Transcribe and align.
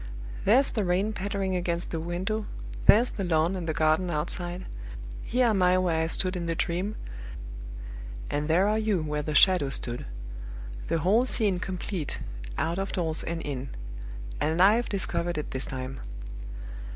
There's 0.45 0.71
the 0.71 0.83
rain 0.83 1.13
pattering 1.13 1.55
against 1.55 1.91
the 1.91 1.99
window 1.99 2.47
there's 2.87 3.11
the 3.11 3.23
lawn 3.23 3.55
and 3.55 3.69
the 3.69 3.73
garden 3.75 4.09
outside 4.09 4.65
here 5.21 5.45
am 5.45 5.61
I 5.61 5.77
where 5.77 6.01
I 6.01 6.07
stood 6.07 6.35
in 6.35 6.47
the 6.47 6.55
Dream 6.55 6.95
and 8.27 8.47
there 8.47 8.67
are 8.67 8.79
you 8.79 9.03
where 9.03 9.21
the 9.21 9.35
Shadow 9.35 9.69
stood. 9.69 10.07
The 10.87 10.97
whole 10.97 11.27
scene 11.27 11.59
complete, 11.59 12.19
out 12.57 12.79
of 12.79 12.91
doors 12.93 13.21
and 13.23 13.43
in; 13.43 13.69
and 14.39 14.59
I've 14.59 14.89
discovered 14.89 15.37
it 15.37 15.51
this 15.51 15.65
time!" 15.67 15.99